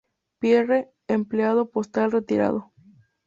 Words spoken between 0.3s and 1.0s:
Pierre,